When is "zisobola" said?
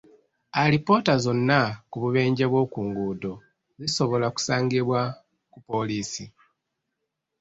3.81-4.23